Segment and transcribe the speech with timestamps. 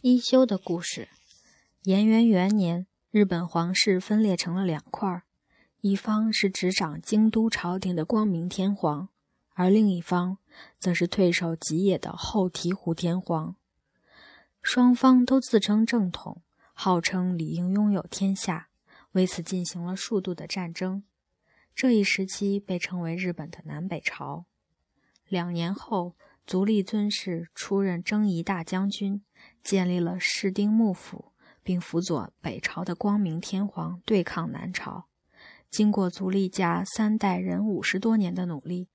[0.00, 1.08] 一休的故事。
[1.82, 5.24] 延元元年，日本皇室分裂成了两块，
[5.80, 9.08] 一方是执掌京都朝廷的光明天皇，
[9.54, 10.38] 而另一方
[10.78, 13.56] 则是退守吉野的后醍醐天皇。
[14.62, 16.42] 双方都自称正统，
[16.72, 18.68] 号称理应拥有天下，
[19.12, 21.02] 为此进行了数度的战争。
[21.74, 24.44] 这一时期被称为日本的南北朝。
[25.26, 26.14] 两年后。
[26.46, 29.22] 足利尊氏出任征夷大将军，
[29.68, 31.26] 建立了室町幕府，
[31.62, 35.08] 并辅佐北朝的光明天皇对抗南朝。
[35.68, 38.88] 经过足利家三代人五十多年的努力，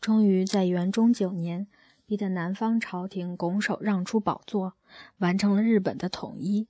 [0.00, 1.68] 终于在元中九年，
[2.04, 4.74] 逼得南方朝廷拱手让出宝座，
[5.18, 6.66] 完成了日本的统一。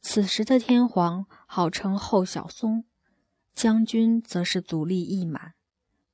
[0.00, 2.86] 此时的天皇号称后小松，
[3.52, 5.52] 将军则是足利义满。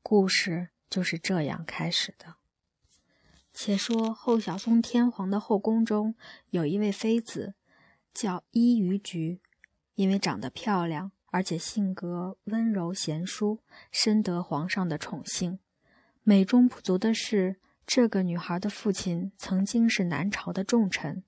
[0.03, 2.42] 故事就是这样开始的。
[3.52, 6.15] 且说后小松天皇的后宫中
[6.51, 7.55] 有一位妃子，
[8.12, 9.41] 叫伊予菊。
[9.94, 15.59] 因为长得漂亮，而且性格温柔贤淑，深得皇上的宠幸。
[16.22, 21.22] 美中不足的是，这个女孩的父亲曾经是南朝的重臣。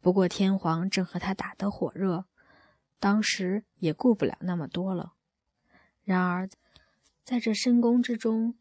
[0.00, 2.24] 不过天皇正和他打得火热，
[2.98, 5.12] 当时也顾不了那么多了。
[6.02, 6.48] 然而，
[7.22, 8.56] 在这深宫之中，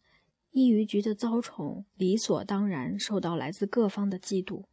[0.51, 4.63] 伊予菊的遭宠，理所当然受到来自各方的嫉妒。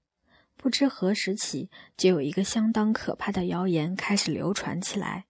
[0.56, 5.26] 不知何时起，就有一个相当可怕的谣言开始流传起来：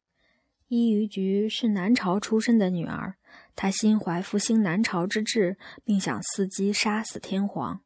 [0.69, 3.17] 伊予菊是南朝出身的女儿，
[3.57, 7.81] 她心怀复兴南朝之志，并想伺机杀死天皇。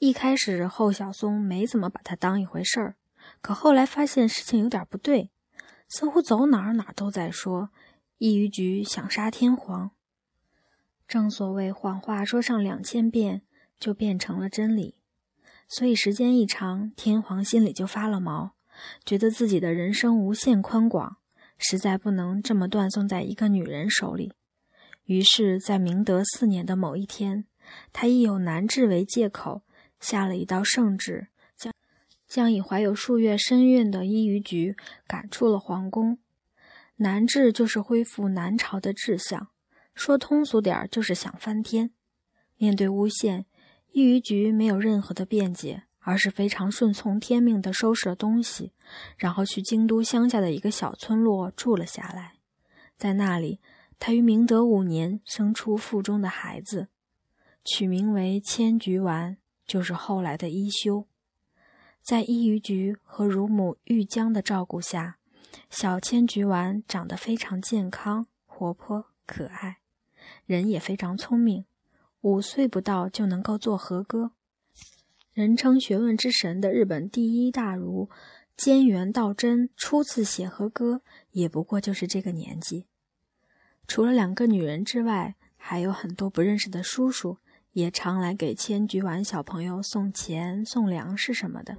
[0.00, 2.96] 一开始，后小松没怎么把她当一回事儿，
[3.40, 5.30] 可后来发现事情有点不对，
[5.88, 7.70] 似乎走哪儿哪儿都在说
[8.18, 9.92] 伊予菊想杀天皇。
[11.06, 13.42] 正所谓谎话说上两千遍，
[13.78, 14.96] 就变成了真理。
[15.68, 18.54] 所以时间一长，天皇心里就发了毛，
[19.04, 21.16] 觉得自己的人生无限宽广，
[21.56, 24.32] 实在不能这么断送在一个女人手里。
[25.04, 27.44] 于是，在明德四年的某一天，
[27.92, 29.62] 他以有难治为借口，
[30.00, 31.72] 下了一道圣旨，将
[32.26, 36.18] 将已怀有数月身孕的伊予菊赶出了皇宫。
[36.96, 39.48] 难治就是恢复南朝的志向。
[39.94, 41.90] 说通俗点儿，就是想翻天。
[42.56, 43.46] 面对诬陷，
[43.92, 48.72] 伊予菊没有任何的辩解，而是非常顺从天命地收拾了东西，
[49.16, 52.34] 然后去京都乡下的一个小村落住了下来。
[52.96, 53.60] 在那里，
[53.98, 56.88] 他于明德五年生出腹中的孩子，
[57.64, 61.06] 取名为千菊丸，就是后来的一休。
[62.02, 65.18] 在伊予菊和乳母玉江的照顾下，
[65.70, 69.78] 小千菊丸长得非常健康、活泼、可爱。
[70.46, 71.64] 人也非常聪明，
[72.20, 74.32] 五岁不到就能够做和歌。
[75.32, 78.08] 人称学问之神的日本第一大儒
[78.56, 81.02] 兼元道真初次写和歌，
[81.32, 82.86] 也不过就是这个年纪。
[83.88, 87.38] 除了两个女人之外，还有很多不认识的叔叔，
[87.72, 91.78] 也常来给千菊丸小朋友送钱、送粮食什么的。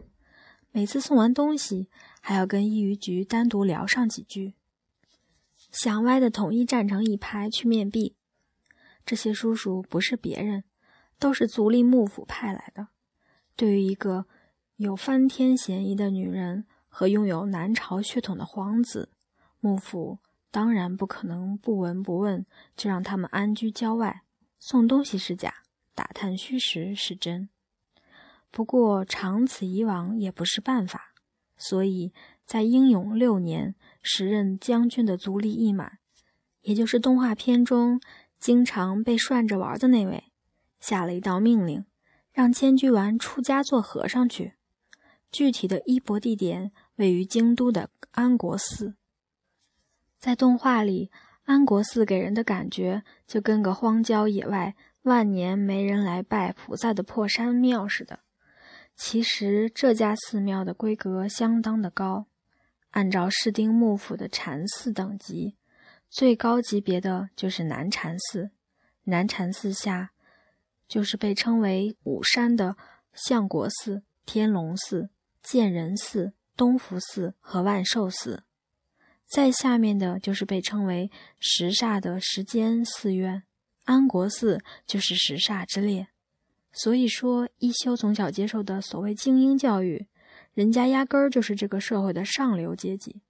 [0.71, 1.87] 每次送完东西，
[2.19, 4.53] 还要跟一鱼菊单独聊上几句。
[5.71, 8.15] 想歪的统一站成一排去面壁。
[9.05, 10.63] 这些叔叔不是别人，
[11.19, 12.87] 都是足利幕府派来的。
[13.55, 14.25] 对于一个
[14.77, 19.11] 有翻天嫌疑的女人和拥有南朝血统的皇子，
[19.59, 22.45] 幕府当然不可能不闻不问
[22.75, 24.23] 就让他们安居郊外。
[24.59, 25.53] 送东西是假，
[25.93, 27.49] 打探虚实是真。
[28.49, 31.13] 不过长此以往也不是办法，
[31.55, 32.11] 所以
[32.45, 35.99] 在英勇六年，时任将军的足利义满，
[36.61, 38.01] 也就是动画片中。
[38.45, 40.25] 经常被涮着玩的那位，
[40.79, 41.83] 下了一道命令，
[42.31, 44.53] 让千居丸出家做和尚去。
[45.31, 48.93] 具体的衣钵地点位于京都的安国寺。
[50.19, 51.09] 在动画里，
[51.45, 58.19] 安国寺给人的感觉就跟个荒郊野外、万年没人来拜菩萨的破山庙似的。
[58.95, 62.27] 其实这家寺庙的规格相当的高，
[62.91, 65.55] 按照室町幕府的禅寺等级。
[66.15, 68.51] 最高级别的就是南禅寺，
[69.03, 70.11] 南禅寺下
[70.87, 72.77] 就是被称为五山的
[73.11, 75.09] 相国寺、天龙寺、
[75.43, 78.45] 建仁寺、东福寺和万寿寺，
[79.27, 83.43] 再下面的就是被称为十煞的时间寺院，
[83.83, 86.07] 安国寺就是十煞之列。
[86.71, 90.07] 所以说，一休从小接受的所谓精英教育，
[90.53, 93.21] 人家压根儿就是这个社会的上流阶级。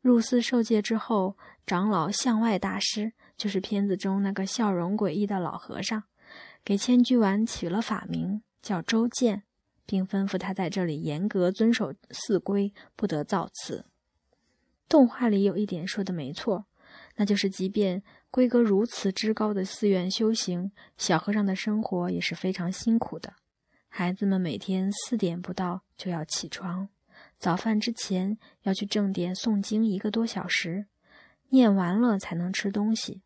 [0.00, 1.36] 入寺受戒之后，
[1.68, 6.04] 长老向外大师就是片子中那个笑容诡异的老和尚，
[6.64, 9.42] 给千居丸取了法名叫周建，
[9.84, 13.84] 并吩咐他在这里严格遵守寺规，不得造次。
[14.88, 16.64] 动画里有一点说的没错，
[17.16, 23.34] 那就是即便规格如此之高的寺院修行，小和尚的生活也是非常辛苦的。
[23.90, 26.88] 孩子们每天四点不到就要起床，
[27.38, 30.86] 早饭之前要去正殿诵经一个多小时，
[31.48, 33.22] 念完了才能吃东西。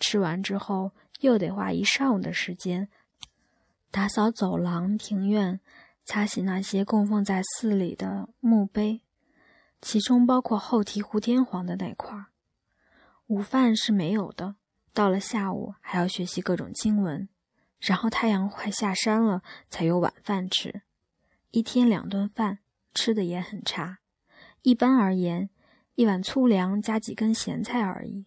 [0.00, 2.88] 吃完之后又得花一上午的时间
[3.90, 5.60] 打扫走廊、庭院，
[6.04, 9.02] 擦洗那些供奉在寺里的墓碑。
[9.80, 12.26] 其中包括后题胡天皇的那块儿，
[13.26, 14.56] 午饭是没有的。
[14.92, 17.28] 到了下午还要学习各种经文，
[17.80, 20.82] 然后太阳快下山了才有晚饭吃。
[21.50, 22.60] 一天两顿饭，
[22.94, 23.98] 吃的也很差。
[24.62, 25.50] 一般而言，
[25.94, 28.26] 一碗粗粮加几根咸菜而已。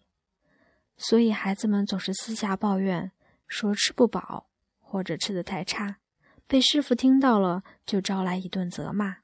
[0.96, 3.12] 所以孩子们总是私下抱怨
[3.46, 4.50] 说吃不饱
[4.80, 5.98] 或者吃的太差，
[6.46, 9.18] 被师傅听到了就招来一顿责骂。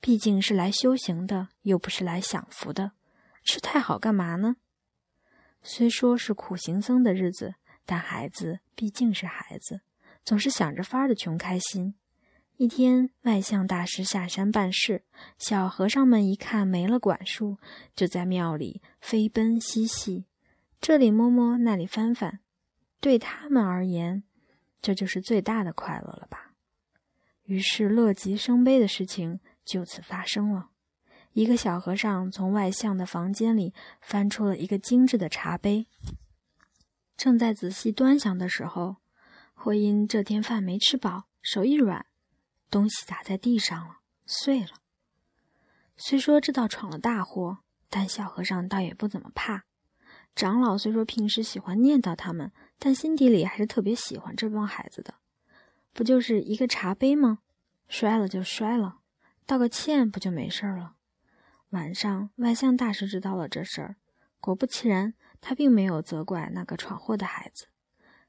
[0.00, 2.92] 毕竟是来修行的，又不是来享福的，
[3.42, 4.56] 吃太好干嘛呢？
[5.62, 7.54] 虽说是苦行僧的日子，
[7.86, 9.80] 但孩子毕竟是孩子，
[10.22, 11.94] 总是想着法儿的穷开心。
[12.56, 15.04] 一天，外相大师下山办事，
[15.38, 17.58] 小和尚们一看没了管束，
[17.94, 20.26] 就在庙里飞奔嬉戏，
[20.80, 22.40] 这里摸摸，那里翻翻。
[23.00, 24.22] 对他们而言，
[24.80, 26.52] 这就是最大的快乐了吧？
[27.44, 29.40] 于是，乐极生悲的事情。
[29.64, 30.68] 就此发生了。
[31.32, 33.72] 一个小和尚从外相的房间里
[34.02, 35.86] 翻出了一个精致的茶杯，
[37.16, 38.96] 正在仔细端详的时候，
[39.54, 42.04] 或因这天饭没吃饱，手一软，
[42.74, 44.80] 东西砸在地上了，碎了。
[45.96, 49.62] 虽说知道闯了大祸，但小和尚倒也不怎么怕。
[50.34, 52.50] 长老虽说平时喜欢念叨他们，
[52.80, 55.14] 但心底里还是特别喜欢这帮孩子的。
[55.92, 57.38] 不就是一个茶杯吗？
[57.86, 58.96] 摔了就摔了。
[59.46, 60.96] 道个歉不就没事了？
[61.70, 63.94] 晚上，外相大师知道了这事儿，
[64.40, 67.68] 果不其然，他并没有责怪那个闯祸的孩子。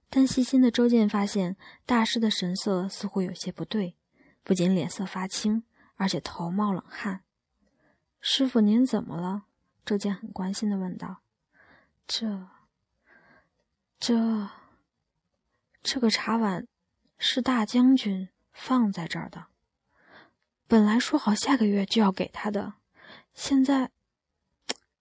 [0.08, 3.96] 但细心的周健发现，大师的神色似乎有些不对，
[4.46, 5.66] 不仅脸色发青，
[5.96, 7.26] 而且头冒冷汗。
[8.22, 9.48] 师傅，您怎么了？
[9.84, 11.24] 周健很关心的问道。
[12.06, 12.48] 这、
[14.00, 14.48] 这、
[15.82, 16.68] 这个茶碗
[17.18, 19.48] 是大将军放在这儿的。
[20.68, 22.76] 本来说好下个月就要给他的，
[23.34, 23.92] 现在，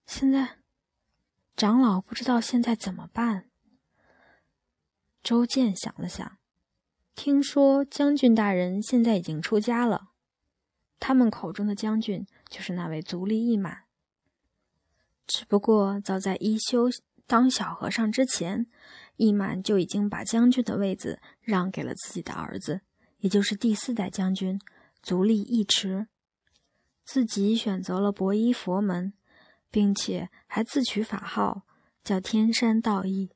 [0.06, 0.58] 现在，
[1.54, 3.50] 长老不知道现在怎么办。
[5.22, 6.38] 周健想了想，
[7.14, 10.08] 听说将军大人现在已经出家了，
[10.98, 13.84] 他们口中的将军就是那位足利义满。
[15.26, 16.90] 只不过早在一休
[17.26, 18.66] 当小和尚之前，
[19.16, 22.82] 义满就已经把将军的位子让给了自己的儿子，
[23.18, 24.60] 也就是第四代将军。
[25.02, 26.06] 足利义持
[27.04, 29.12] 自己选择了皈依佛门，
[29.70, 31.62] 并且还自取法号
[32.02, 33.30] 叫天山道义，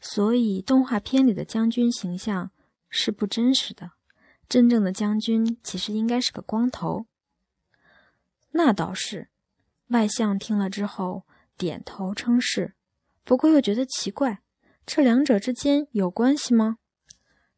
[0.00, 2.50] 所以动画片里的将军形象
[2.88, 3.92] 是不真实的。
[4.48, 7.06] 真正的将军其实应该是个光头。
[8.52, 9.28] 那倒是，
[9.88, 11.26] 外相听了之后
[11.56, 12.74] 点头称是，
[13.24, 14.40] 不过又觉得奇怪，
[14.86, 16.78] 这两者之间有关系吗？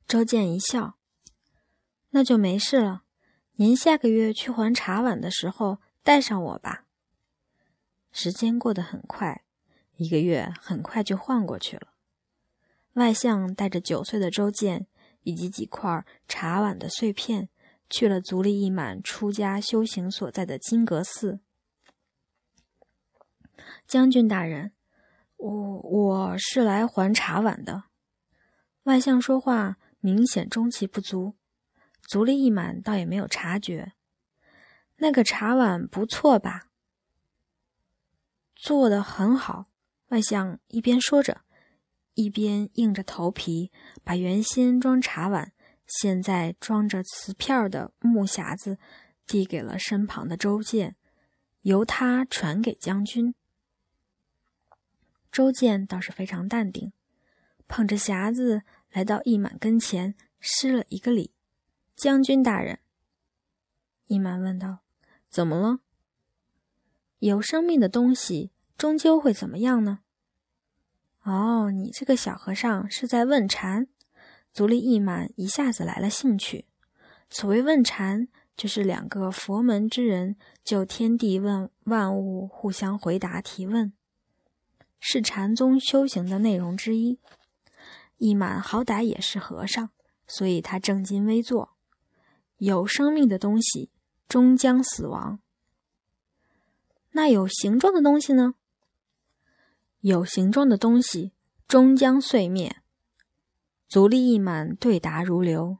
[0.06, 0.98] 周健一笑，
[2.10, 3.04] 那就没事了。
[3.54, 6.86] 您下个月去还茶碗的时候带上我吧。
[8.10, 9.44] 时间过得很快，
[9.94, 11.92] 一个月很快就换过去了。
[12.94, 14.88] 外相带着九岁的周健
[15.22, 17.48] 以及几块茶碗的碎片，
[17.88, 21.40] 去了足利义满出家修行所在的金阁寺。
[23.86, 24.72] 将军大人，
[25.36, 27.84] 我我是来还茶碗的。
[28.84, 31.34] 外相说话明显中气不足。
[32.02, 33.92] 足利义满倒也没有察觉，
[34.96, 36.68] 那个茶碗不错吧？
[38.56, 39.66] 做的很好。
[40.08, 41.42] 外相一边说着，
[42.14, 43.70] 一边硬着头皮
[44.04, 45.52] 把原先装茶碗、
[45.86, 48.78] 现在装着瓷片的木匣子
[49.26, 50.96] 递给了身旁的周健，
[51.62, 53.34] 由他传给将军。
[55.30, 56.92] 周健倒是非常淡定，
[57.68, 61.32] 捧着匣子来到易满跟前，施了一个礼。
[61.94, 62.80] 将军大人，
[64.06, 64.78] 易满问道
[65.30, 65.80] ：“怎么了？
[67.18, 70.00] 有生命的东西终究会怎么样呢？”
[71.22, 73.88] 哦，你这个小和尚是在问禅。
[74.52, 76.66] 足利义满一下子来了兴趣。
[77.28, 83.92] 所谓问禅，就是两个佛门之人就天地问万物互相回答提问，
[84.98, 87.20] 是禅宗修行的内容之一。
[88.16, 89.90] 义满好歹也是和尚，
[90.26, 91.76] 所以他正襟危坐。
[92.56, 93.90] 有生命的东西
[94.28, 95.38] 终将死亡。
[97.12, 98.54] 那有形状的东西呢？
[100.00, 101.32] 有形状的东西
[101.68, 102.76] 终将碎灭。
[103.88, 105.78] 足利义满对答如流，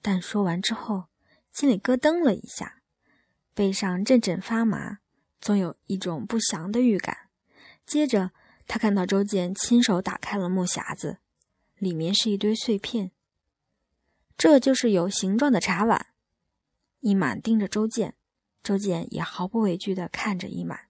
[0.00, 1.04] 但说完之后，
[1.50, 2.82] 心里咯噔了一下，
[3.52, 4.98] 背上阵阵发麻，
[5.40, 7.28] 总有一种不祥的预感。
[7.84, 8.30] 接着，
[8.66, 11.18] 他看到周健亲手打开了木匣子，
[11.78, 13.10] 里面是一堆碎片。
[14.36, 16.06] 这就是有形状的茶碗。
[17.00, 18.14] 一满盯着周健，
[18.62, 20.88] 周健也毫不畏惧地看着一满，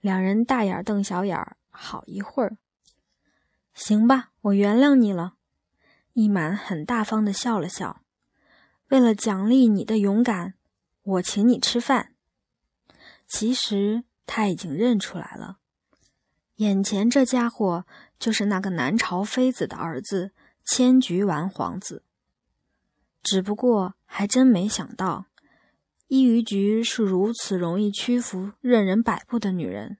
[0.00, 2.56] 两人大眼瞪小眼儿，好一会儿。
[3.74, 5.34] 行吧，我原谅你了。
[6.12, 8.02] 一满很大方的笑了笑，
[8.88, 10.54] 为了奖励你的勇敢，
[11.02, 12.14] 我请你吃饭。
[13.26, 15.56] 其实他已经认出来了，
[16.56, 17.86] 眼前这家伙
[18.18, 20.32] 就是那个南朝妃子的儿子
[20.64, 22.04] 千菊丸皇子。
[23.22, 25.26] 只不过还真没想到，
[26.08, 29.96] 伊于菊是如此容易屈服、任人摆布的女人，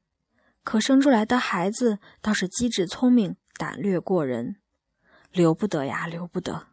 [0.65, 4.57] 可生出来的孩子倒是机智聪明、胆略过人。
[5.33, 6.69] 留不得呀，留不得！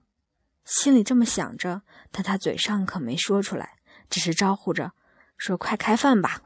[0.65, 1.81] 心里这么想着，
[2.11, 3.79] 但他嘴上可没说出来，
[4.09, 4.91] 只是招呼着
[5.37, 6.43] 说：“快开饭吧。”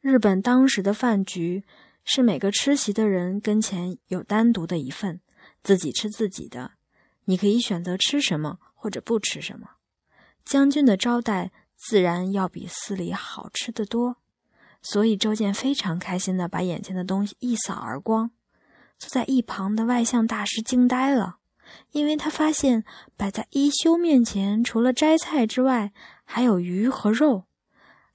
[0.00, 1.64] 日本当时的饭局
[2.04, 5.20] 是每个吃席的人跟前有单独的一份，
[5.62, 6.72] 自己吃自己的，
[7.24, 9.70] 你可以选择吃什么或者不吃什么。
[10.44, 14.18] 将军的招待自然要比司里好吃得多，
[14.82, 18.30] 所以周健非常开心的把眼前的东西一扫而光。
[18.98, 21.38] 坐在一旁的外相大师惊呆了，
[21.92, 22.84] 因为他发现
[23.16, 25.92] 摆在一休面前，除了摘菜之外，
[26.24, 27.44] 还有鱼和肉。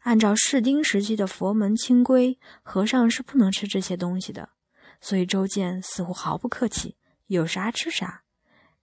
[0.02, 4.50] 按照室町时期的佛门清规，和尚是不能吃这些东西的。
[5.02, 6.96] 所以周健似乎毫不客气，
[7.26, 8.22] 有啥吃啥，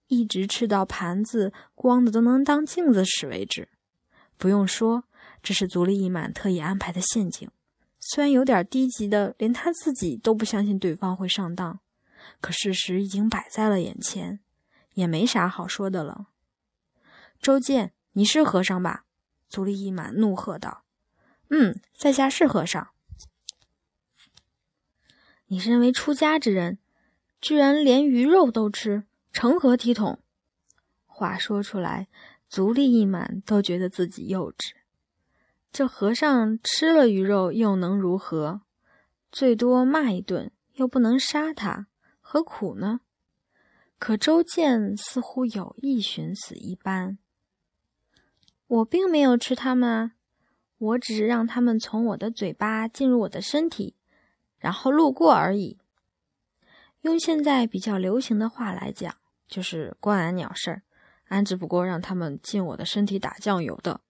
[0.09, 3.69] 一直吃到盘子光的都能当镜子使为止。
[4.37, 5.05] 不用说，
[5.41, 7.49] 这是足利义满特意安排的陷阱，
[8.05, 11.79] 虽然有点低级的，连他自己都不相信对方会上当。
[12.41, 14.41] 可事实已经摆在了眼前，
[14.95, 16.27] 也没啥好说的了。
[17.41, 19.05] 周健，你是和尚吧？
[19.49, 20.83] 足利义满怒喝道
[21.51, 22.89] ：“嗯，在下是和尚。
[25.47, 26.79] 你身为出家之人，
[27.41, 30.19] 居然连鱼肉都吃，成何体统？”
[31.07, 32.09] 话说出来，
[32.49, 34.73] 足利义满都觉得自己幼稚。
[35.73, 38.61] 这和尚吃了鱼肉又能如何？
[39.31, 41.87] 最多骂一顿，又不能杀他。
[42.21, 43.01] 何苦呢？
[43.99, 47.17] 可周健似乎有意寻死一般。
[48.67, 50.13] 我并没有吃它们啊，
[50.77, 53.97] 我只是让它们从我的嘴巴进入我的身体，
[54.59, 55.79] 然后路过而已。
[57.01, 59.17] 用现在比较流行的话来讲，
[59.49, 60.83] 就是关俺鸟事儿。
[61.29, 64.03] 俺只不过让他们进我的身体打酱油的。